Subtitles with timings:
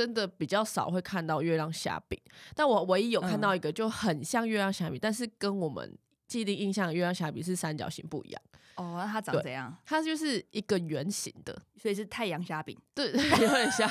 [0.00, 2.18] 真的比较少会看到月亮虾饼，
[2.54, 5.94] 但我唯一有看到一个就很像月亮虾饼，但是跟我们
[6.26, 8.42] 既定印象的月亮虾饼是三角形不一样。
[8.76, 9.76] 哦，那它长怎样？
[9.84, 12.74] 它就是一个圆形的，所以是太阳虾饼。
[12.94, 13.86] 对， 有点像。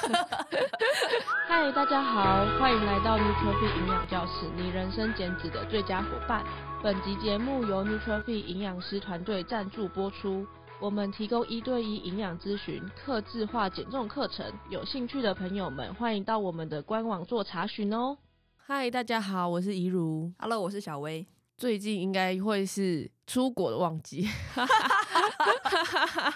[1.47, 6.43] 嗨，大家好，欢迎来到 Nutrify 营养教室，你人生减脂的最佳伙伴。
[6.81, 10.47] 本集节目由 Nutrify 营养师团队赞助播出。
[10.81, 18.17] 我们提供一对一营养咨询、客制化减重课程，有兴趣的朋友们欢迎到我们的官网做查询哦。
[18.55, 20.31] 嗨，大家好，我是怡如。
[20.39, 21.27] Hello，我是小薇。
[21.59, 24.77] 最近应该会是出国的旺季，哈哈
[25.83, 26.33] 哈哈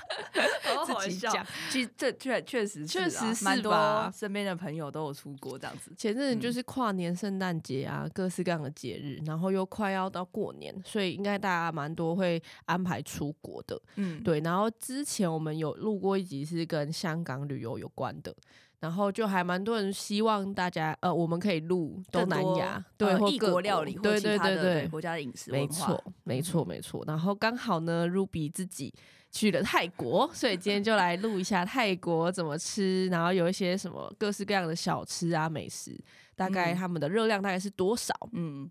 [0.86, 1.34] 自己讲，
[1.70, 5.94] 其实这确确实是确实是蛮多身边的朋友都有出国这样子。
[5.98, 13.82] 前阵子就是跨年、圣诞节啊，各式各样的节日，然后又快要到过年，所以应该大家蛮多会安排出国的。
[13.96, 14.42] 嗯，对。
[14.42, 18.36] 然后之前我们有录过一集是跟香港旅游有关的。
[18.84, 27.02] 然后就还蛮多人希望大家呃，我们可以录东南亚对异国料理，对对对对国家的饮食没错没错没错。
[27.08, 28.94] 然后刚好呢，Ruby 自己
[29.32, 35.98] 去了泰国，所以今天就来录一下泰国怎么吃，然后有一些什么各式各样的小吃啊美食，
[36.36, 38.14] 大概他们的热量大概是多少？
[38.34, 38.70] 嗯，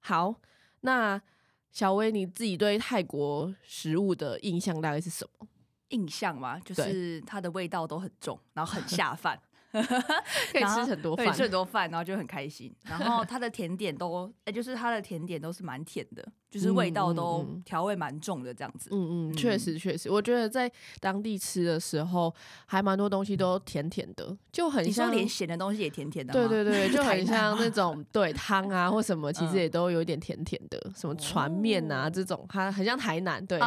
[0.00, 0.34] 好，
[0.82, 1.18] 那
[1.72, 5.48] 小薇你自己对泰国食物的印象大概是什么？
[5.90, 9.40] 印象嘛，就是它的味道都很重，然后很下饭，
[10.52, 12.74] 可以吃很多饭，吃很多饭，然后就很开心。
[12.84, 18.88] 然后它的甜点都，哎、欸，就是它的甜点都是蛮甜的，就是味道都调味蛮重的这样子。
[18.92, 22.34] 嗯嗯，确实确实，我觉得在当地吃的时候，
[22.66, 26.32] 还蛮多东西都甜甜的，就很像连咸的东西也甜甜的。
[26.32, 33.44] 对对 对，就很像那种对汤啊或什么，其实也都有一点甜甜的，什么船面啊这种，它很像台南。
[33.46, 33.58] 对，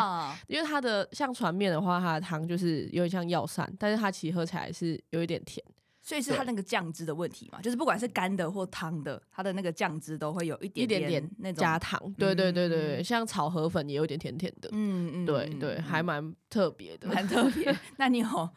[0.47, 5.63] 因为它的像船面的话，它的汤就是有点像药膳，但是它其实喝起来是有一点甜。
[6.05, 11.97] 所以是它那个酱汁的问题嘛，就是不管是干的或汤的，它的那个酱汁都会有一点点那种加糖。
[12.17, 14.69] 对对对对，像炒河粉也有点甜甜的。
[14.73, 17.73] 嗯嗯，对对，还蛮特别的，蛮特别。
[17.95, 18.49] 那你有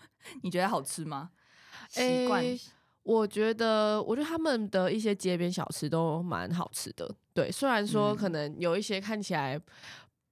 [0.43, 1.31] 你觉得好吃吗？
[1.89, 2.61] 习惯、欸，
[3.05, 7.09] 我觉得我觉得他们的一些街边小吃都蛮好吃的。
[7.33, 9.61] 对，虽然说可能有一些看起来。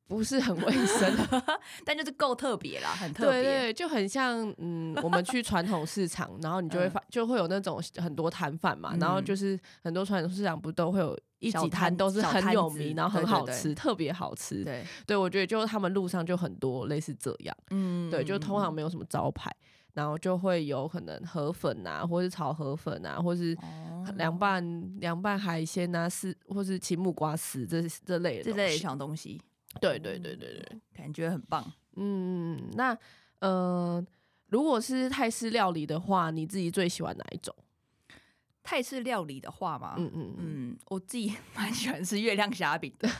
[0.06, 1.16] 不是很卫生，
[1.84, 14.62] 但就是够特别啦，很特别，对，就很像嗯，我们去传统市场，然后你就会发，就会有那种很多摊贩嘛，嗯、然后就是很多传统市场不都会有一几摊都是很有名，然后很好吃，特别好吃。
[14.62, 19.50] 对，对我觉得就是他们路上就很多类似这样，嗯，对，就通常没有什么招牌，
[19.94, 23.56] 然后就会有可能河粉啊，或是炒河粉啊，或是
[24.16, 24.62] 凉拌
[25.00, 29.40] 凉拌海鲜啊，丝或是青木瓜丝这这类的这类小东西。
[29.80, 31.64] 对对对对对，感觉很棒。
[31.96, 32.96] 嗯，那
[33.40, 34.04] 呃，
[34.48, 37.54] 如果是泰式料理的话，你自己最喜欢哪一种？
[38.64, 43.08] 泰式料理的话嘛，嗯嗯嗯，我自己蛮喜欢吃月亮虾饼的。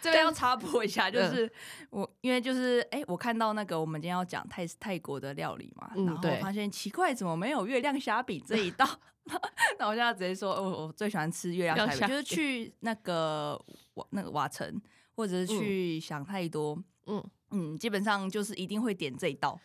[0.00, 1.50] 这边要插播一下，就是
[1.90, 8.86] 我因为就是哎，我看到那个我们今天要讲泰泰国的料理嘛，然后我发现奇怪，怎么没有月亮虾饼这一道？
[9.78, 13.60] 那我现在直接说，我我最喜欢吃月亮虾饼，就是去那个
[13.94, 14.80] 瓦那个瓦城，
[15.16, 16.76] 或者是去想太多，
[17.06, 17.18] 嗯。
[17.18, 17.30] 嗯，
[17.78, 19.58] 基本上就是一定会点这一道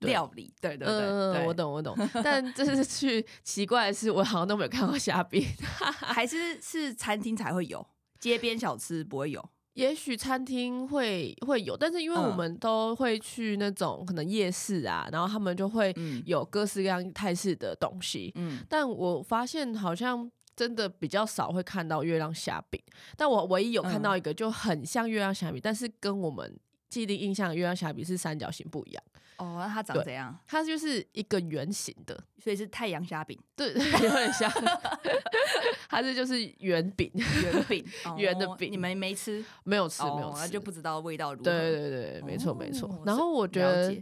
[0.00, 1.96] 料理，对对对，我懂我懂。
[2.22, 5.44] 但 这是去奇怪的是，我好像都没有看过虾饼，
[6.00, 7.84] 还是是餐厅才会有，
[8.20, 9.44] 街边小吃不会有。
[9.74, 15.94] 也许餐厅会会有，但是因为我们都会去那种可能夜市啊，然后他们就会
[16.26, 18.30] 有各式各样泰式的东西。
[18.34, 22.78] 嗯，但我发现好像真的比较少会看到月亮虾饼，
[23.16, 26.58] 但我唯一有看到一个就很像月亮虾饼，但是跟我们。
[26.92, 29.02] 既定印象月亮虾饼是三角形不一样
[29.38, 30.38] 哦，那它长怎样？
[30.46, 33.38] 它就是一个圆形的，所以是太阳虾饼。
[33.56, 34.52] 对，有点像，
[35.88, 37.84] 它是就是圆饼， 圆饼，
[38.18, 38.70] 圆的饼。
[38.70, 39.42] 你们没吃？
[39.64, 41.44] 没有吃，没有吃，就不知道味道如何。
[41.44, 43.02] 对对对，没错没错。
[43.06, 43.96] 然后我觉得，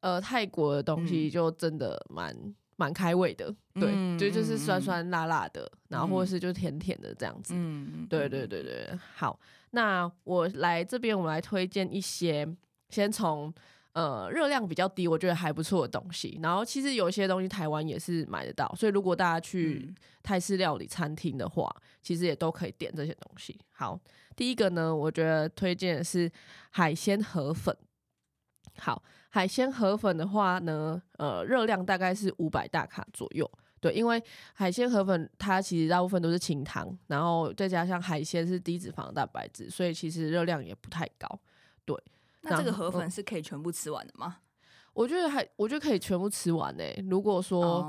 [0.00, 2.36] 呃，泰国的东西就真的蛮。
[2.76, 9.38] 蛮开胃的，对，嗯、就就是酸酸辣辣的，嗯、然后或者是就甜甜的这样子，嗯，对对对对，好，
[9.74, 12.48] 那我来这边，我们来推荐一些，
[12.90, 13.52] 先从
[13.92, 19.92] 呃热量比较低，我觉得还不错的东西，然后其实有一些东西台湾也是买得到，所以如果大家去
[20.22, 21.68] 泰式料理餐厅的话，
[22.00, 23.58] 其实也都可以点这些东西。
[23.72, 23.98] 好，
[24.36, 26.30] 第一个呢，我觉得推荐的是
[26.70, 27.76] 海鲜河粉。
[28.78, 33.50] 好，海鲜河粉的话呢，呃，热量大概是五百大卡左右。
[33.84, 34.22] 对，因为
[34.54, 41.38] 海鲜河粉它其实大部分都是清汤，然后再加上海鲜是低脂肪蛋白质，所以其实热量也不太高。
[41.84, 41.94] 对，
[42.40, 44.38] 那这个河粉是可以全部吃完的吗？
[44.94, 47.04] 我觉得还，我觉得可以全部吃完诶、欸。
[47.10, 47.86] 如果说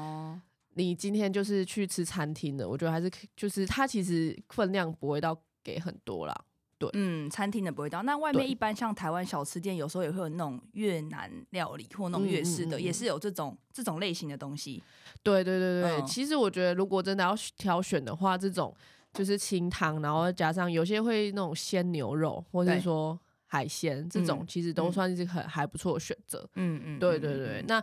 [0.73, 6.35] 你今天就是去吃餐厅的，我觉得还是可，就是它其实分量不会到给很多啦。
[6.77, 8.03] 对，嗯，餐厅的不会到。
[8.03, 14.83] 那外面一般像台湾小吃店，有时候也会有那种越南料理或那种粤式的，嗯嗯嗯，也是有这种这种类型的东西。
[15.23, 18.75] 对对对对，嗯、其实我觉得如果真的要挑选的话，这种
[19.13, 23.19] 就是清汤，然后加上有些会那种鲜牛肉，或者是说。
[23.47, 26.45] 海鲜这种其实都算是很还不错的选择。
[26.55, 27.63] 嗯嗯，对对对。
[27.67, 27.81] 那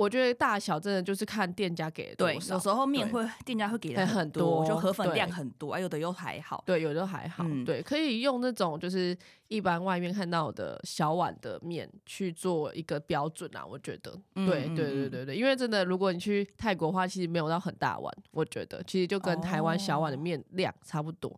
[0.00, 2.32] 我觉得大小真的就是看店家给的多少。
[2.32, 6.64] 对，有时候面会店家会给的很多，就河粉量很多，有的又还好。
[6.66, 7.44] 对，有的还好。
[7.66, 9.14] 对，可以用那种就是
[9.48, 13.62] 一般外面看到的小碗的面去做一个标准啊。
[13.62, 21.30] 我觉得，对对对对对，因为真的，如果你去泰国的话，其实没有到很大碗，我觉得其实就跟台湾小碗的面量差不多。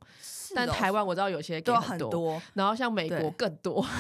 [0.55, 3.85] 但台湾我知道有些给很多，然后像美国更多。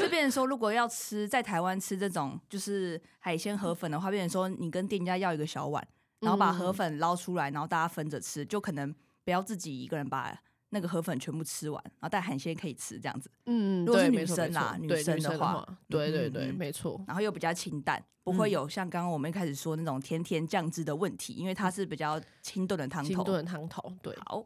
[0.10, 5.86] 这边说，如果要吃在台湾吃这种就是海鲜河粉的话，变成说你跟店家要一个小碗，
[6.18, 8.92] 然后把河粉捞出来，然后大家分着吃，就可能
[9.22, 10.36] 不要自己一个人把
[10.70, 13.30] 那个河粉全部吃完，然后带海鲜可以吃这样子。
[13.46, 17.00] 嗯，如果是女生啦，女生的话，对对对，没错。
[17.06, 23.08] 然后又比较清淡，不会有像刚刚我们一开始说那种甜甜酱汁的问题，因为它是比较清炖的汤头。
[23.08, 24.12] 清炖的汤头，对。
[24.26, 24.44] 好。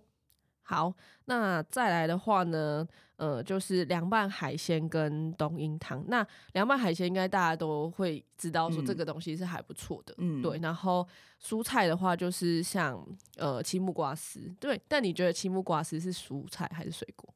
[0.66, 0.92] 好，
[1.26, 6.02] 那再来的话呢，呃，就是凉拌海鲜跟冬阴汤。
[6.08, 10.58] 那凉拌海鲜应该大家都会知道，说这个东西是还不错的，嗯，对。
[10.58, 11.06] 然后
[11.42, 13.06] 蔬菜的话，就是像
[13.36, 14.80] 呃青木瓜丝，对。
[14.88, 17.32] 但你觉得青木瓜丝是蔬菜还是水果？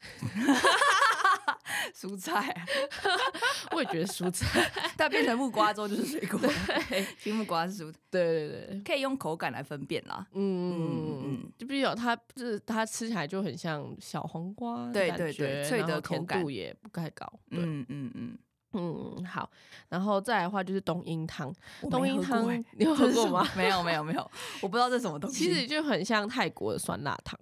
[1.94, 2.54] 蔬菜，
[3.72, 6.38] 我也觉得蔬菜， 它变成木瓜之后就是水果。
[7.18, 10.26] 青木瓜是蔬菜，对对对，可以用口感来分辨啦。
[10.32, 17.30] 嗯嗯嗯，就比如它就是它吃起来就很像小黄瓜，对对对，脆的甜度也不太高。
[17.50, 18.38] 嗯嗯嗯
[18.76, 19.48] 嗯，好，
[19.88, 21.54] 然后再来的话就是冬阴汤，
[21.90, 23.46] 冬阴汤你有喝过吗？
[23.56, 24.30] 没有没有没有，
[24.60, 25.44] 我不知道这是什么东西。
[25.44, 27.38] 其实就很像泰国的酸辣汤。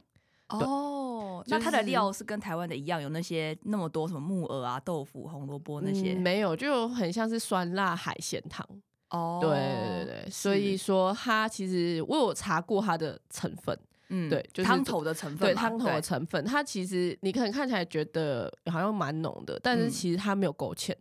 [0.59, 6.15] 哦，那它的料是跟台湾的一样，有那些那么多什么木耳啊、豆腐、红萝卜那些？
[6.15, 8.67] 没有，就很像是酸辣海鲜汤。
[9.11, 13.79] 哦，对对对，所以说它其实我有查过它的成分，
[14.09, 20.95] 嗯，对，就是汤头的成分，对，汤头的成分，它其实你可能看起来觉得好像蛮浓的，但是其实它没有勾芡，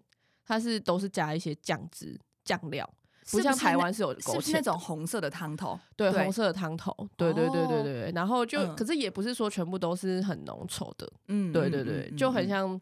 [0.46, 2.88] 它是都是加一些酱汁、酱料。
[3.32, 8.12] 不像台湾是有勾芡，是那种红色的汤头，对，红色的汤头，对对对对对。
[8.14, 12.80] 然后就，可是也不是说全部都是很浓稠的，嗯，对对对，就很像，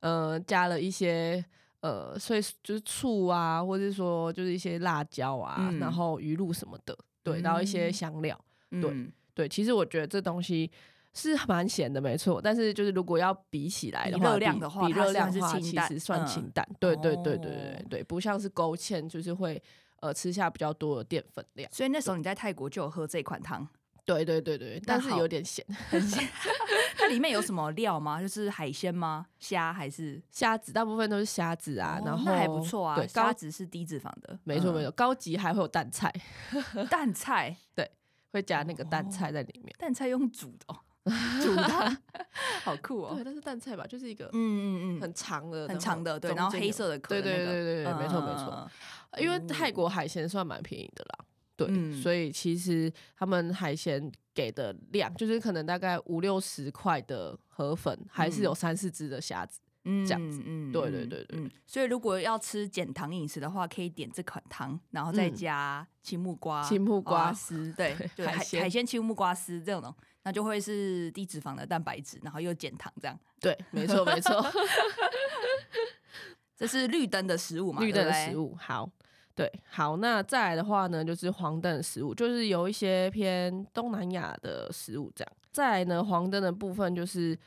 [0.00, 1.44] 呃，加了一些
[1.80, 8.38] 呃，所以就是醋啊，或者说就是一些辣椒啊，然后鱼露什么的，对，然后一些香料，
[8.70, 9.48] 对对。
[9.48, 10.70] 其实我觉得这东西
[11.14, 12.40] 是蛮咸的，没错。
[12.40, 19.60] 但是就是如果要比起来的话，热量的话，比热量的话，其实算清淡，对对对对对对，不像是勾芡，就是会。
[20.00, 23.66] 呃，吃下比较多的淀粉量，所以那时候你在泰国就有喝这款汤。
[24.04, 26.26] 对对对对，但是有点咸， 很咸。
[26.96, 28.18] 它里面有什么料吗？
[28.20, 29.26] 就是海鲜吗？
[29.38, 30.72] 虾还是虾子？
[30.72, 32.96] 大部分都是虾子啊，然后那还不错啊。
[32.96, 34.90] 对，虾子是低脂肪的，没错没错。
[34.92, 36.10] 高级还会有蛋菜，
[36.88, 37.90] 蛋菜对，
[38.32, 39.74] 会加那个蛋菜在里面。
[39.78, 40.76] 蛋菜用煮的，哦
[41.42, 41.96] 煮的，
[42.64, 43.12] 好酷哦。
[43.14, 43.86] 对，那是蛋菜吧？
[43.86, 48.70] 就是一个嗯嗯嗯，很长的很长的，对，然后黑色的壳，对对对对对，没错没错。
[49.18, 51.24] 因为泰国海鲜算蛮便宜的啦，
[51.56, 61.50] 对，嗯、所以其实他们海鲜给的量就是可能大概五六十块的河粉，嗯、还是有三四只的虾子，嗯，这样子，嗯，对对对对、嗯。
[61.66, 73.18] 所以如果要吃减糖饮食的话，可以点这款汤，然后再加青木瓜、青木瓜丝，对， 对海鲜海鲜青木瓜丝这种，那就会是低脂肪的蛋白质，然后又减糖这样。
[73.40, 74.34] 对，没错没错。
[76.58, 77.80] 这是绿灯的食物嘛？
[77.80, 78.90] 绿灯的食物，好，
[79.32, 85.32] 对，好，那再来的话呢，就是黄灯的食物，就是有一些偏东南亚的食物这样。
[85.52, 87.38] 再来呢，黄灯的部分就是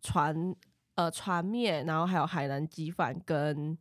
[0.00, 0.54] 船
[0.94, 3.76] 呃船面，然后还有海南鸡饭跟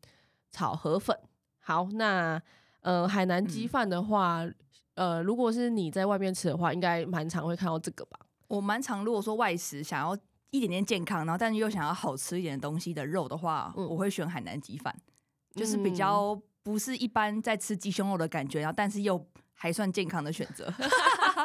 [0.50, 1.16] 炒河粉。
[1.60, 2.42] 好，那
[2.80, 4.44] 呃海南鸡饭的话，
[4.96, 8.20] 嗯、呃如果是你在外面吃的话，应该蛮常会看到这个吧？
[8.48, 10.18] 我蛮常，如果说外食想要。
[10.51, 14.93] 一点点健康，然后但是又想要好吃一点的东西的肉的话，嗯、我会选海南鸡饭，
[15.55, 20.72] 就是比较不是一般在吃鸡胸肉的感觉，然后但是又还算健康的选择。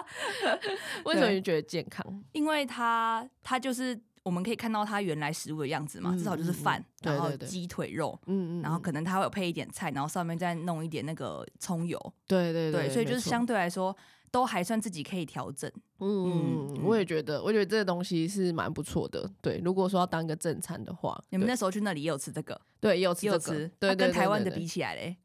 [1.05, 2.05] 为什么你觉得健康？
[2.33, 11.97] 因为它它就是我们可以看到它原来食物的样子嘛，嗯、至少就是饭，然后鸡腿肉，嗯嗯，然后可能它会有配一点菜，然后上面再弄一点那个葱油，
[12.27, 13.97] 对对对，对，所以就是相对来说。
[14.37, 15.71] 都还算自己可以调整。
[15.99, 19.27] 嗯，嗯，我也觉得，我觉得这个东西是蛮不错的。
[19.41, 22.61] 对，如果说要当一个正餐的话，你们那时候去那里也有吃这个？
[22.79, 23.71] 对，也有吃这个。
[23.81, 25.17] 对，跟台湾的比起来嘞，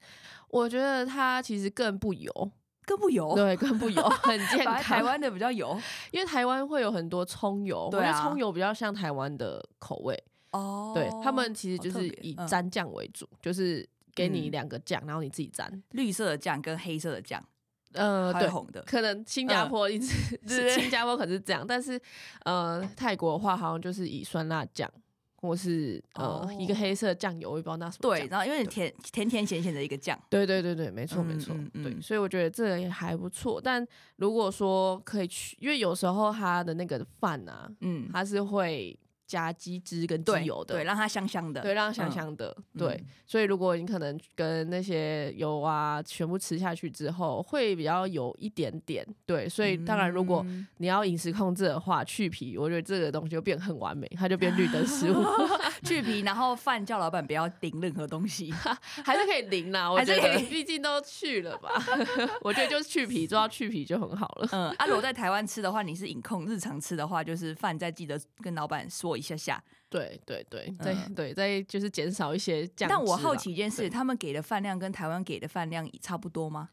[0.47, 2.31] 我觉得它其实更不油，
[2.87, 3.35] 更不油。
[3.35, 4.81] 对，更不油，很健 康。
[4.81, 5.77] 台湾的比较 油，
[6.11, 10.17] 因为台湾会有很多葱油，对啊，葱油比较像台湾的口味。
[10.51, 17.43] 哦，对，他们其实就是以蘸酱为主，嗯，就是给你两个酱，然后你自己沾，绿色的酱跟黑色的酱。
[17.93, 21.99] 呃，对，红的，可能新加坡一直、 呃、新加坡可是这样，但是
[22.45, 24.89] 呃，泰国的话好像就是以酸辣酱，
[25.35, 28.09] 或是呃、哦、一个黑色酱油，我也不知道那什么。
[28.09, 30.17] 对，然后因为甜甜甜咸咸的一个酱。
[30.29, 33.59] 对对对对，没错没错、嗯嗯，对，所以我觉得这个也还不错。
[33.61, 33.85] 但
[34.17, 38.97] 如果说可以去，因为有时候它的那个饭啊，嗯，它是会。
[39.31, 43.05] 加鸡汁跟鸡油的，对，让它香香的，对，让它香香的，嗯、对。
[43.25, 49.47] 所以如果你可能跟那些油啊全部吃下去之后，会比较有一点点，对。
[49.47, 50.45] 所以当然，如果
[50.79, 55.23] 你要饮食控制的话，去皮，我觉得这个东西就变很完美，它就变绿灯食物。
[55.83, 58.51] 去皮，然后饭叫老板不要淋任何东西，
[59.05, 59.89] 还是可以淋啦。
[59.89, 61.71] 我觉得，毕竟都去了吧。
[62.43, 64.49] 我觉得就是去皮，做到去皮就很好了。
[64.51, 69.63] 嗯，啊，如果在台湾吃的话，你是饮控，日常吃的话，就是饭再记得跟老板说一下下。
[69.89, 72.87] 对对对，再、嗯、对再就是减少一些酱。
[72.89, 76.69] 但我好奇一件事，他们给的饭量跟台湾给的饭量差不多吗？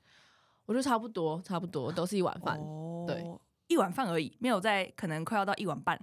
[0.66, 2.56] 我觉得差不多，差不多都是一碗饭。
[2.58, 3.24] 哦，对，
[3.66, 5.98] 一碗饭而已，没有在可能快要到一碗半。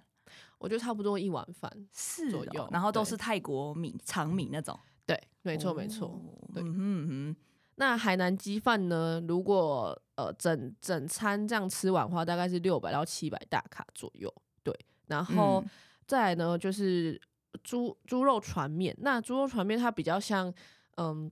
[0.57, 4.77] 我觉得差不多一碗饭是左右，然后都是泰国米长米那种。
[5.05, 6.19] 对，没错没错。
[6.53, 7.35] 对，嗯哼哼。
[7.75, 9.23] 那海南鸡饭呢？
[9.25, 14.33] 如果呃整整餐这样吃完的话，大概是六百到七百大卡左右。
[14.63, 15.63] 对，然后。
[15.65, 15.69] 嗯
[16.07, 17.19] 再来呢，就是
[17.63, 18.95] 猪猪肉船面。
[18.99, 20.53] 那猪肉船面它比较像，
[20.97, 21.31] 嗯，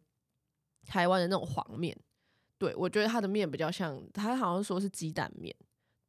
[0.86, 1.98] 台湾的那种黄面。
[2.58, 5.54] 对，我觉得它的面比较像，它好像说是鸡蛋面，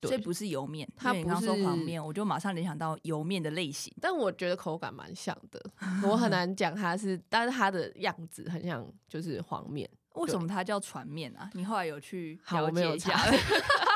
[0.03, 0.89] 所以不是油面。
[0.95, 3.93] 它不是黄面，我就马上联想到油面的类型。
[4.01, 5.61] 但我觉得口感蛮像的，
[6.05, 9.89] 我很难讲它是，但是它的样子很像，就是黄面。
[10.15, 11.51] 为什么它叫船面啊？
[11.55, 13.19] 你后来有去了解一下？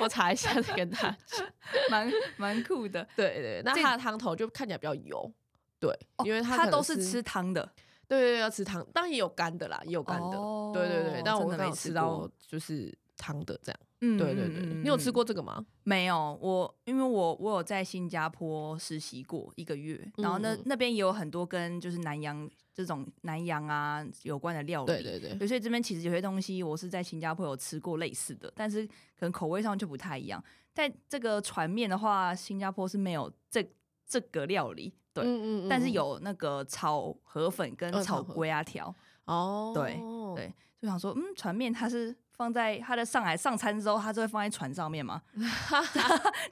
[0.00, 1.46] 我查一下再跟他讲，
[1.90, 3.06] 蛮蛮酷的。
[3.16, 5.32] 对，对对，那它的汤头就看起来比较油，
[5.78, 7.62] 对，哦、因为它它都是吃汤的，
[8.06, 15.64] 对对对，要吃汤，当然也有干的啦，也有干的，哦，对对对，但我没有吃到就是汤的这样，嗯，对对对，你有吃过这个吗？
[15.84, 22.48] 没有，我因为我我有在新加坡实习过一个月，然后那那边也有很多跟就是南洋。
[22.78, 30.40] 这种南洋啊有关的料理，对对对，所以这边其实有些东西我是在新加坡有吃过类似的，但是可能口味上就不太一样。
[30.72, 33.68] 但这个船面的话，新加坡是没有这
[34.06, 40.00] 这个料理，对，嗯嗯嗯，但是有那个炒河粉跟炒龟啊条，哦，对
[40.36, 42.16] 对，就想说，嗯，船面它是。
[42.38, 45.20] 放在他的上海上餐之后，他就会放在船上面吗？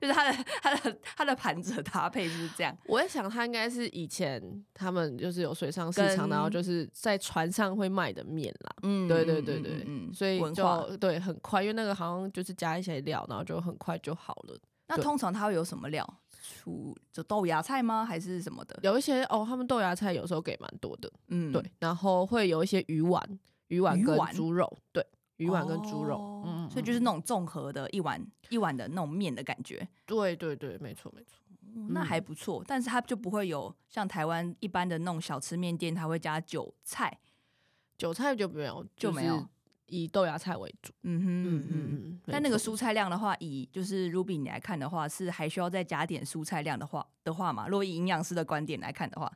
[0.01, 2.77] 就是他的他的他的盘子的搭配就是这样。
[2.87, 4.43] 我在想，他应该是以前
[4.75, 8.77] 他们就是有水上市场，然后就是在船上会卖的面啦。
[8.83, 14.59] 嗯，对对对对，嗯，所以就对很快，因为那个好像就是加一些料，然后就很快就好了。
[14.89, 16.05] 那通常他会有什么料？
[16.43, 18.05] 出就豆芽菜吗？
[18.05, 18.77] 还是什么的？
[18.83, 21.09] 有一些哦，他们豆芽菜有时候给蛮多的。
[21.29, 23.23] 嗯，对，然后会有一些鱼丸，
[23.69, 25.07] 鱼丸跟猪肉，对。
[25.39, 29.87] 鱼丸跟猪肉，哦、嗯，所以就是那种综合的一碗一碗的那种面的感觉。
[30.07, 31.39] 对对对，没错没错，
[31.75, 32.65] 嗯，那还不错。
[32.67, 37.19] 但是它就不会有像台湾一般的那种小吃面店，它会加韭菜，
[37.99, 39.47] 韭菜就没有，就没有
[39.89, 40.91] 以豆芽菜为主。
[41.03, 42.21] 嗯哼嗯嗯。
[42.27, 47.69] 但那个蔬菜量的话，以就是 Ruby 你来看的话，是还需要再加点蔬菜量的话的话嘛？
[47.69, 49.31] 如果以营养师的观点来看的话，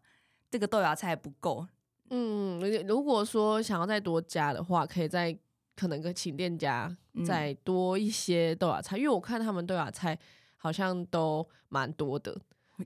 [0.50, 1.66] 这个豆芽菜不够。
[2.08, 5.38] 嗯，如果说想要再多加的话，可以再。
[5.80, 6.94] 可能跟请店家
[7.24, 10.18] 再多一些豆芽菜，嗯，因为我看他们豆芽菜
[10.58, 12.38] 好像都蛮多的，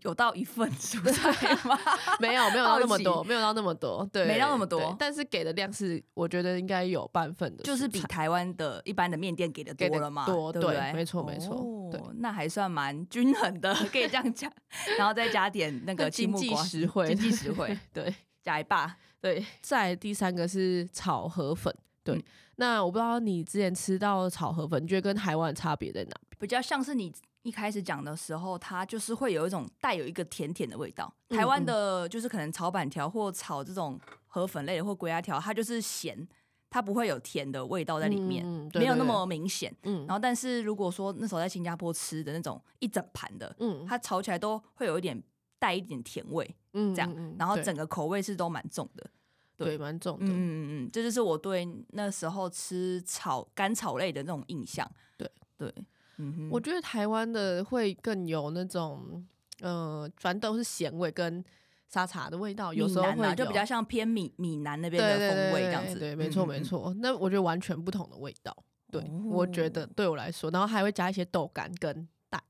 [0.02, 1.76] 有到一份蔬菜吗？
[2.22, 4.94] 没有，没有到那么多，没有到那么多，对，没到那么多。
[4.96, 10.76] 但是给的量是，我觉得应该有半份的，就是比台湾的一般的面店给的多了嘛，多，对不对？
[10.76, 14.48] 对，没错，没错，哦，对，那还算蛮均衡的，可以这样讲。
[14.96, 19.44] 然后再加点那个经济实惠，经济实惠，对，加一把，对。
[19.60, 21.74] 再第三个是炒河粉，
[22.04, 22.14] 对。
[22.14, 22.22] 嗯
[22.56, 26.10] 那我不知道你之前吃到的炒河粉，你觉得跟台湾差别在哪？
[26.38, 31.12] 比较像是你一开始讲的时候，它就是会有一种带有一个甜甜的味道。
[31.28, 36.26] 台湾的就是可能炒板条或炒这种河粉类的或粿仔条，它就是咸，
[36.68, 39.74] 它不会有甜的味道在里面，嗯、对对对没有那么明显。
[39.82, 45.22] 嗯，然后但是如果说那时候在新加坡吃的那种一整盘的，嗯，它炒起来都会有一点
[45.58, 49.08] 带一点甜味，嗯，这样，然后整个口味是都蛮重的。
[49.56, 50.26] 对，蛮重的。
[50.26, 54.88] 嗯嗯嗯，这就是我对那时候吃炒干炒类的那种印象。
[55.16, 55.72] 对对，
[56.16, 59.24] 嗯，我觉得台湾的会更有那种，
[59.60, 61.44] 呃，反正都是咸味跟
[61.88, 65.98] 沙茶的味道，有时候会就比较像偏闽闽南那边的风味这样子。
[65.98, 66.92] 对，没错没错。
[66.98, 68.56] 那我觉得完全不同的味道。
[68.90, 72.42] 对，我觉得对我来说，然后还会加一些豆干跟蛋，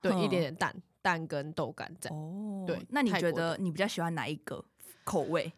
[0.00, 2.18] 对，一点点蛋蛋跟豆干这样。
[2.18, 4.64] 哦，对，那你觉得你比较喜欢哪一个
[5.04, 5.52] 口味？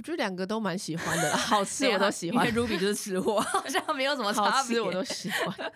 [0.00, 2.48] 我觉得两个都蛮喜欢的， 好吃 我都喜欢。
[2.48, 4.50] 因为 Ruby 就是吃货， 好像没有什么差别。
[4.50, 5.72] 好吃我都喜欢，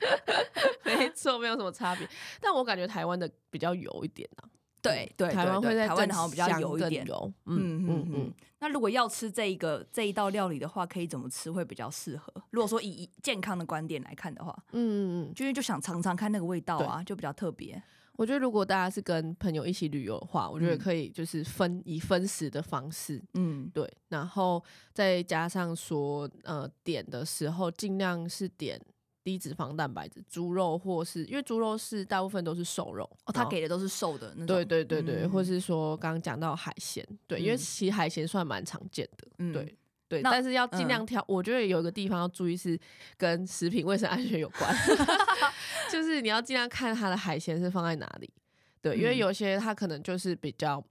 [0.82, 2.08] 没错，没有什么差别。
[2.40, 4.48] 但我感觉台湾的比较油一点啊。
[4.80, 7.06] 对对，台湾会在台湾好像比较油一点。
[7.10, 8.34] 嗯嗯嗯嗯。
[8.60, 12.32] 那如果要吃这一个这一道料理的话，可以怎么吃会比较适合？
[12.50, 17.82] 如果说以健康的观点来看的话，嗯嗯嗯，就是就想尝尝看那个味道啊，就比较特别。
[18.16, 28.80] 我觉得如果大家是跟朋友一起旅游的话，我觉得可以就是分以分食的方式，嗯，对，然后再加上说呃点的时候尽量是点
[29.24, 39.76] 低脂肪蛋白质，猪肉或是因为猪肉是大部分都是瘦肉，哦，他给的都是瘦的那种，对对对对，嗯、或是说刚刚讲到海鲜，对，因为其实海鲜算蛮常见的，嗯、对。
[40.22, 41.20] 对，但是要尽量挑。
[41.22, 42.78] 嗯、我觉得有一个地方要注意是
[43.16, 44.74] 跟食品卫生安全有关，
[45.90, 48.30] 就是你要尽量看它的海鲜是放在哪里。
[48.80, 50.84] 对，因为有些它可能就是比较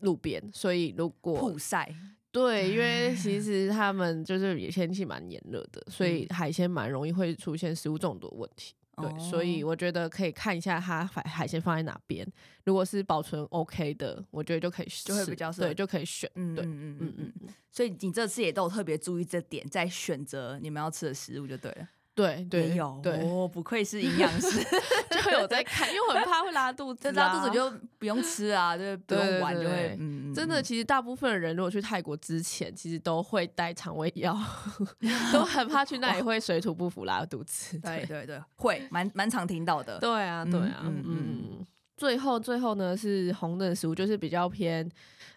[0.00, 1.94] 路边，所以如果曝晒，
[2.32, 8.74] 对，因为 其实他们就是也天气蛮炎热的，所以海鲜蛮容易会出现食物中毒的问题。
[8.96, 12.26] 对，哦、所以我觉得可以看一下它海海鲜放在哪边。
[12.64, 16.30] 如果是保存 OK 的，我觉得就可以就会比较对，就可以选。
[16.34, 17.48] 嗯对嗯嗯嗯嗯。
[17.70, 21.88] 所以你这次也都有特别注意这点，在选择你们要吃的食物就对了。
[22.14, 24.62] 对对有对，哦，不愧是营养师，
[25.10, 27.68] 就有在看，因为我很怕会拉肚子，拉肚子就
[27.98, 29.98] 不用吃啊，就 不用玩就会。
[30.34, 34.32] 真的，其实大部分的人如果去泰国之前，其实都会带肠胃药，
[35.32, 37.78] 都很怕去那里会水土不服拉肚子。
[37.80, 39.98] 对对对，会蛮蛮常听到的。
[39.98, 41.66] 对啊对啊，嗯嗯。
[41.96, 44.88] 最后最后呢是红灯食物，就是比较偏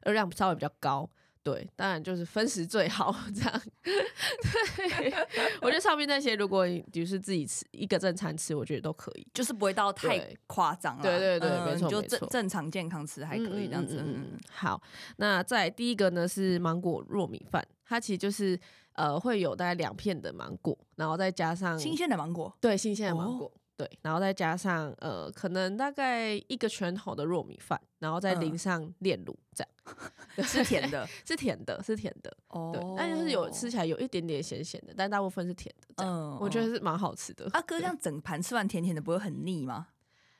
[0.03, 1.07] 热量稍微比较高。
[1.47, 3.61] 对，当然就是分食最好， 这样。
[3.81, 5.13] 对，
[5.61, 11.03] 我觉得上面那些，如果你就是自己吃一个正餐吃，我觉得都可以，就是不会到太夸张了。
[11.03, 14.03] 对对对，没错，就正正常健康吃还可以这样子。
[14.05, 14.81] 嗯，好，
[15.15, 18.59] 那再第一个呢是芒果糯米饭，它其实就是
[18.95, 23.49] 呃会有大概两片的芒果，然后再加上新鲜的芒果，对，新鲜的芒果。
[23.77, 32.71] 对，然后再加上呃，可能大概一个拳头的糯米饭，然后再淋上炼乳，这样 是甜的， 是甜的，是甜的哦。
[32.73, 36.03] 对，但就是有吃起来有一点点咸咸的，但大部分是甜的。
[36.03, 37.47] 嗯，我觉得是蛮好吃的。
[37.53, 39.89] 阿哥，这样整盘吃完甜甜的，不会很腻吗？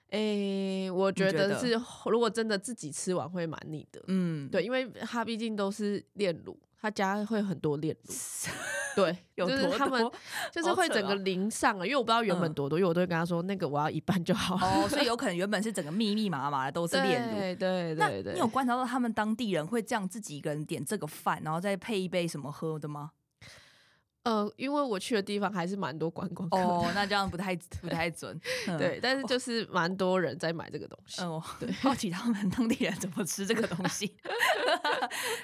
[0.10, 4.02] 诶，我觉得是，如果真的自己吃完会蛮腻的。
[4.08, 8.14] 嗯，对，因为它毕竟都是炼乳，他家会很多炼乳。
[8.98, 10.04] 对，就是他们
[10.52, 14.56] 就是会整个淋上啊，因为我不知道原本多多，因为我都会跟他说那个我要一半就好。
[14.56, 17.36] 哦， 所以有可能原本是整个密密麻麻的都是炼乳。
[17.36, 18.34] 对对对对。
[18.34, 23.12] 你有观察到他们当地人会这样自己一个人点这个饭，然后再配一杯什么喝的吗？
[24.24, 26.58] 呃，因为我去的地方还是蛮多观光客。
[26.58, 28.36] 哦， 那这样不太不太准。
[28.80, 31.22] 对，但是就是蛮多人在买这个东西。
[31.22, 34.18] 哦，对，好奇他们当地人怎么吃这个东西？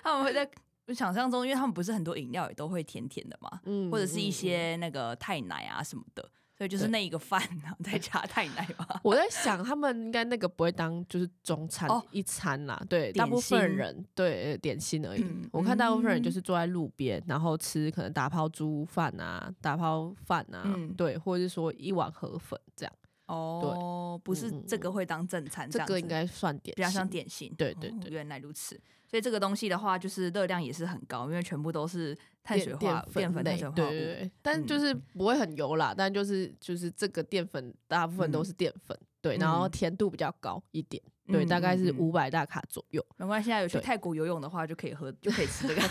[0.01, 0.49] 他们会在。
[0.85, 6.21] 就想象中，因为他们不是很多饮料也都会甜甜的嘛，嗯、或者是一些那个太奶啊什么的，
[6.57, 8.99] 所以就是那一个饭然后再加太奶吧。
[9.03, 15.21] 我在想，他们应该那个不会当就是中餐一餐啦，哦、对，大部分人对点心而已。
[15.23, 22.93] 嗯、我看大部分人就是坐在路边，然后吃可能打抛猪饭啊、打抛饭啊，嗯、对，或者是说一碗河粉这样。
[23.33, 27.53] 哦，对不是这个会当正餐这，这个应该算点心，比较像点心。
[27.57, 28.79] 对对对，哦，原来如此。
[29.09, 33.89] 所以这个东西的话，就是热量也是很高，因为全部都是碳水化淀粉、碳水化合物。
[33.89, 43.05] 对对对，但就是不会很油啦，嗯、但就是就是这个淀粉大部分都是淀粉，嗯、对，然后甜度比较高一点，嗯、对，大概是五百大卡左右。
[43.17, 45.81] 没关系，现在有去泰国游泳的话，就可以喝，就可以吃这个，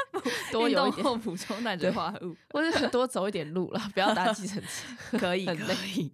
[0.52, 6.12] 多游一点补充碳水化合物，或者多走一点路了，不要搭计程车，可以可以。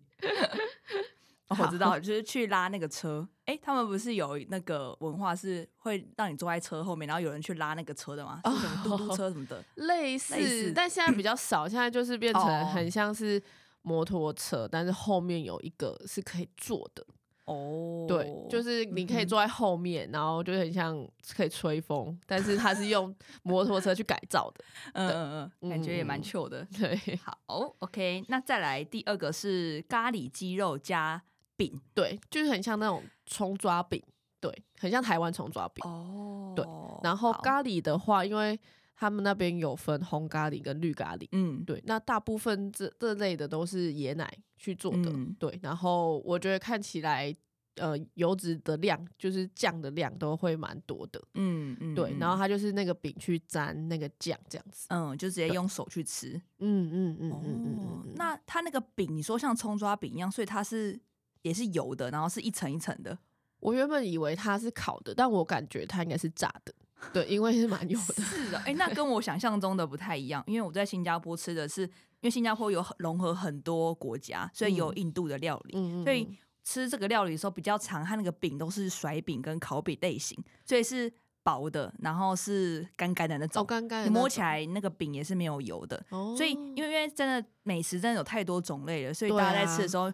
[1.59, 3.27] 我知道，就是去拉那个车。
[3.45, 8.41] 哎，他们不是有那个文化，是会让你坐在车后面，然后有人去拉那个车的吗？
[8.45, 10.73] 是什么嘟嘟车什么的， 类似。
[10.75, 13.43] 但现在比较少，现在就是变成很像是
[13.83, 17.05] 摩托车，但是后面有一个是可以坐的。
[17.45, 20.97] 哦，对，就是你可以坐在后面，然后就很像
[21.35, 23.12] 可以吹风，但是它是用
[23.43, 24.65] 摩托车去改造的。
[24.93, 26.65] 嗯嗯嗯，感觉也蛮 chill 的。
[26.79, 27.37] 对，好
[27.81, 31.21] ，OK，那再来第二个是咖喱鸡肉加。
[31.64, 34.03] 饼对，就是很像那种葱抓饼，
[34.40, 35.83] 对，很像台湾葱抓饼。
[35.88, 36.66] 哦，对。
[37.03, 38.59] 然后咖喱的话，因为
[38.96, 47.35] 他们那边有分红咖喱跟绿咖喱，嗯，对，那大部分这这类的都是椰奶去做的，嗯、对，然后我觉得看起来。
[47.77, 58.12] 呃，油脂的量就是酱的量都会蛮多的，嗯嗯，对，然后它就是那个饼去沾那个酱这样子，嗯，就直接用手去吃，嗯嗯嗯嗯嗯嗯。
[58.14, 61.01] 那它那个饼，你说像葱抓饼一样，所以它是
[61.42, 63.16] 也是油的，然后是一层一层的。
[63.61, 66.74] 我原本以为它是烤的，但我感觉它应该是炸的，
[67.12, 68.22] 对，因为是蛮油的。
[68.24, 71.90] 是的，哎，那跟我想象中的不太一样，因为我在新加坡吃的是，因
[72.22, 76.28] 为新加坡有融合很多国家，所以有印度的料理，嗯、所以。
[76.64, 86.00] 吃这个料理的时候比较长，它那个饼都是甩饼跟烤饼类型，所以是薄的，然后是干干的那种，哦、干干你摸起来那个饼也是没有油的。
[86.11, 90.09] 哦、所以因为因为真的美食真的有太多种类了，所以大家在吃的时候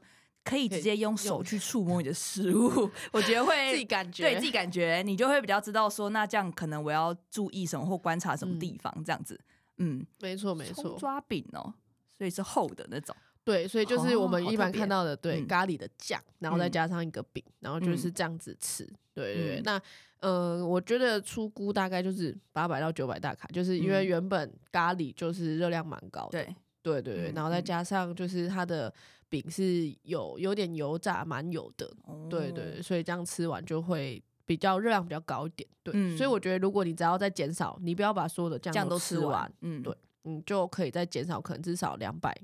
[0.49, 1.43] 可以直接用手。
[1.43, 9.39] 去触摸你的食物，我觉得会 自己感觉，对自己感觉，你就会比较知道说，那这样可能我要注意什么或观察什么地方，这样子。
[9.77, 11.73] 嗯，没错没错，抓饼哦，
[12.17, 13.15] 所以是厚的那种。
[13.45, 18.85] 对，所以就是我们一般看到的，对咖喱的酱，然后再加上一个饼，然后就是这样子吃。
[19.15, 19.81] 对对对，那
[20.21, 26.55] 呃，我觉得出估大概就是八百到九百大卡，就是因为原本咖喱就是热量蛮高的，对
[26.93, 28.93] 对对对，然后再加上就是它的
[29.29, 31.91] 饼是有有点油炸，蛮油的，
[32.31, 35.69] 对对，所以这样吃完就会比较热量比较高一点。
[35.83, 42.35] 对，所以我觉得如果你只要再减少，你不要把所有的酱都吃完，嗯，对，你就可以再减少，可能至少两百。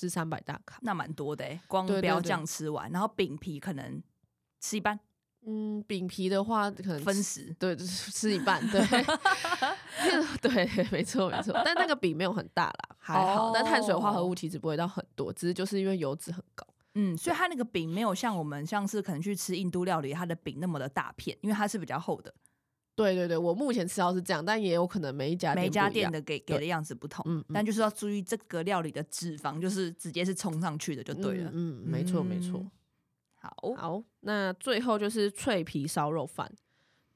[0.00, 1.60] 至三百大卡，那蛮多的哎。
[1.66, 4.00] 光不要这样吃完，然后饼皮可能
[4.60, 4.96] 吃一半。
[5.46, 8.60] 嗯，饼皮的话可能分食，对，就是吃一半。
[8.70, 8.80] 对，
[10.42, 11.52] 对，没错，没错。
[11.64, 13.50] 但那个饼没有很大啦，还好。
[13.54, 16.66] 但碳水化合物其实不会到很多，只是就是因为油脂很高。
[16.94, 22.34] 嗯，所以它那个饼没有像我们像是可能去吃印度料理，它的饼那么的大片，因为它是比较厚的。
[22.96, 32.60] 对对对，我目前吃到是这样，但也有可能每一家每一家店的给给的样子不同，嗯，但就是要注意这个料理的脂肪，就是直接是冲上去的就对了，嗯，没错没错。
[33.38, 36.50] 好，好，那最后就是脆皮烧肉饭，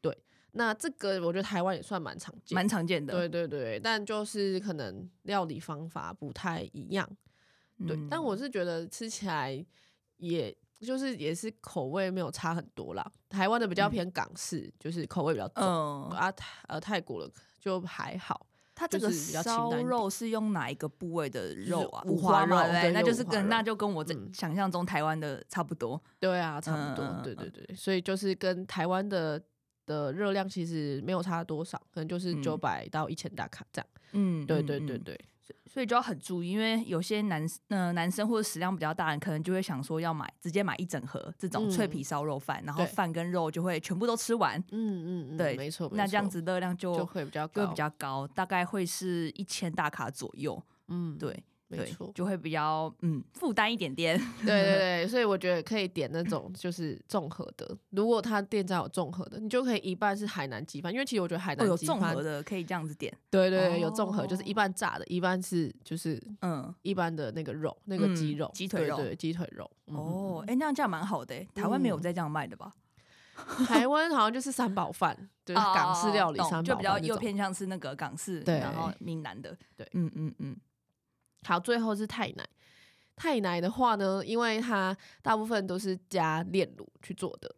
[0.01, 0.17] 对，
[0.53, 7.09] 那这个我觉得台湾也算蛮常见，蛮常见的，对对对，但就是可能料理方法不太一样，
[7.87, 9.65] 对，但我是觉得吃起来
[10.17, 10.57] 也。
[10.83, 16.35] 就是也是口味没有差很多啦，台湾的比较偏港式，嗯、就是口味比较重，嗯、啊，
[16.67, 18.45] 呃，泰国的就还好。
[18.75, 22.03] 它这个烧肉是用哪一个部位的肉啊？
[22.07, 26.01] 五花肉，对，那就是跟那就跟我这想象中台湾的差不多。
[26.19, 29.41] 对啊，差不多，嗯、对对对，所以就是跟台湾的
[29.87, 33.87] 的热量其实没有差多少，可能就是九百到一千大卡这样。
[34.13, 35.19] 嗯，对对对对。
[35.73, 44.59] 所以就要很注意，因为有些男呃男生或者食量比较大的人，可能就会想说要买直接买一整盒这种脆皮烧肉饭，嗯、然后饭跟肉就会全部都吃完。
[44.71, 45.91] 嗯嗯嗯，对，没错。
[45.95, 50.63] 那这样子热量就，就会比较高，会比较高，大概会是一千大卡左右。
[50.89, 51.43] 嗯，对。
[51.79, 54.19] 没错，就会比较嗯负担一点点。
[54.41, 57.77] 对对对， 所以我觉得可以点那种就是综合的。
[57.91, 63.13] 如果他店家有综合的，你就可以一半是海南鸡饭，因为其实我觉得海南鸡饭有综合的可以这样子点。
[63.31, 69.71] 对对，有综合，就是一半炸的，一半是就是嗯一般的那个肉，那个鸡肉，鸡腿肉，对，鸡腿肉。
[69.87, 71.35] 哦，哎，那样这样蛮好的。
[71.55, 72.73] 台湾没有在这样卖的吧？
[73.67, 79.57] 台湾好像就是三宝饭，就是港式料理，三宝饭就比较又偏向是那个港式，然后闽南的。
[79.77, 80.57] 对，嗯嗯嗯。
[81.45, 82.49] 好，最后是太奶。
[83.15, 87.55] 太奶的话呢，因为它大部分都是加炼乳去做的，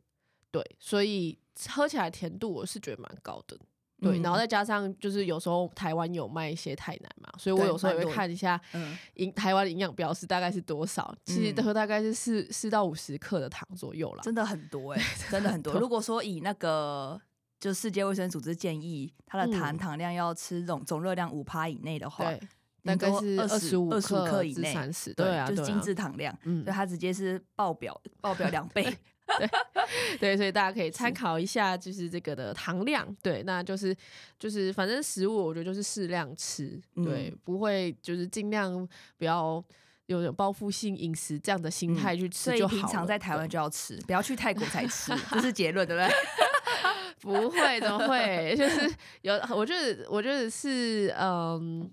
[0.51, 1.39] 对，所以
[1.71, 3.57] 喝起来甜度我是觉得蛮高的，
[4.01, 4.19] 对。
[4.19, 8.61] 嗯、然后再加上就是有时候台湾有卖一些太奶嘛，所以我有时候也会看一下
[9.15, 15.73] 营台湾的营养标示大概是多少，嗯、其实都大概是四四到五十克的糖左右啦，真的很多哎、欸， 真的很多。
[15.75, 17.19] 如果说以那个
[17.61, 22.25] 就世界卫生组织建议，它的糖糖量要吃总总热量五趴以内的话。
[22.85, 23.89] 对大概是二十五
[24.27, 28.83] 克以内，三十对啊，就是精致糖量，嗯所以它直接是爆表爆表两倍，
[29.39, 29.49] 对
[30.21, 33.97] 对，所以大家可以参考一下，就是这个的糖量，对，那就是
[34.39, 39.65] 就是反正食物我觉得就是适量吃，对，不会就是尽量不要
[40.07, 42.71] 有有报复性饮食这样的心态去吃就好。
[42.71, 46.15] 所以平常在台湾就要吃，不要去泰国才吃， 这是结论，对不对？
[47.23, 48.55] 不会，怎么会？
[48.55, 48.93] 就是
[49.23, 51.91] 有，我觉得我觉得是嗯。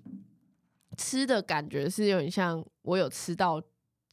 [1.01, 3.59] 吃的感觉是有点像我有吃到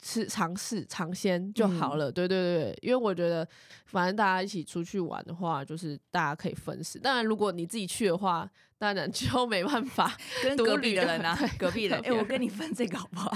[0.01, 3.47] 吃尝试尝鲜就好了，嗯、对对对，因为我觉得
[3.85, 6.99] 反正大家一起出去玩的话，就是大家可以分食。
[6.99, 8.49] 当然，如果你自己去的话，
[8.79, 13.31] 当然就 没办法 跟隔壁的人啊，隔壁人，哎、欸，我跟你分这个好不好？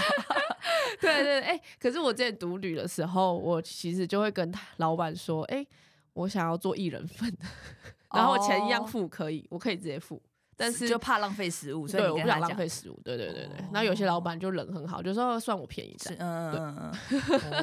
[1.01, 5.69] 对对对，哎、欸，可是我之前独旅的时候，我其实就会跟老板说，哎、欸，
[6.15, 7.31] 我想要做一人份，
[8.15, 10.23] 然后钱一样付可以，我可以直接付。
[10.57, 13.01] 但是就怕浪费食物，所以我不想浪费食物。
[13.05, 16.15] 对对对对，然后有些老板就人很好，就说算我便宜的。
[16.19, 16.93] 嗯嗯嗯。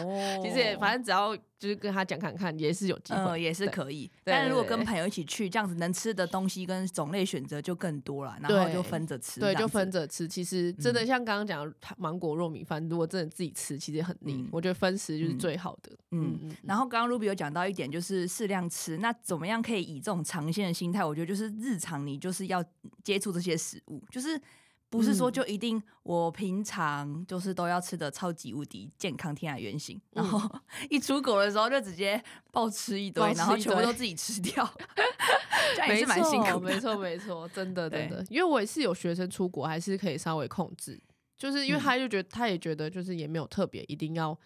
[0.03, 0.39] 哦。
[0.43, 4.09] 其实也反正只要就是跟他讲看看，也是有机会，也是可以。
[4.23, 9.39] 但是如果跟朋友一起去，这样子能吃的东西跟种类选择就更多了，然后就分着吃。
[9.39, 10.27] 对，就分着吃。
[10.27, 14.47] 其实真的像刚刚讲芒果糯米饭，如果真的自己吃，其实很腻。
[14.51, 15.91] 我觉得分食就是最好的。
[16.11, 16.55] 嗯嗯。
[16.63, 18.97] 然后刚刚 Ruby 有讲到一点，就是适量吃。
[18.97, 21.03] 那怎么样可以以这种尝鲜的心态？
[21.03, 22.63] 我觉得就是日常你就是要。
[23.03, 24.39] 接触这些食物，就是
[24.89, 32.21] 不是说就一定我平常就是都要吃的超级无敌健康天然原型，然后 一出国的时候就直接
[32.51, 34.67] 暴吃一堆，然后全部都自己吃掉，
[35.75, 36.59] 这样也是蛮辛苦。
[36.59, 40.99] 没错， 没错，真的，真的，因为我也是有学生出国，还是可以稍微控制，
[41.37, 44.37] 就是因为他就觉得，他也觉得就是也没有特别一定要。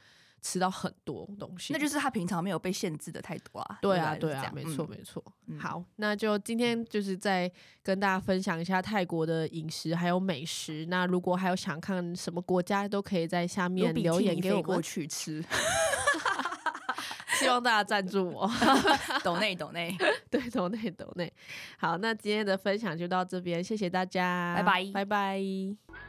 [0.44, 3.80] 吃到很多东西，那就是他平常没有被限制的太多啊。
[3.82, 5.24] 对啊，对啊，没错，没错。
[5.58, 7.50] 好，那就今天就是再
[7.82, 10.86] 跟大家分享一下泰国的饮食还有美食。
[10.90, 15.44] 那如果还有想看什么国家，都可以在下面留言给我过去吃。
[17.44, 18.50] 希望大家赞助我，
[19.24, 19.96] 抖 内抖内，
[20.32, 21.32] 对，抖内抖内。
[21.78, 25.42] 好，那今天的分享就到这边，谢谢大家，拜拜，拜拜。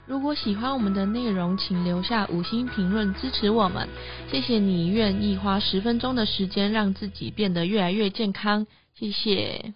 [0.07, 3.89] 如果喜欢我们的内容，请留下五星评论支持我们。
[4.31, 9.75] 谢谢你愿意花十分钟的时间让自己变得越来越健康，谢谢。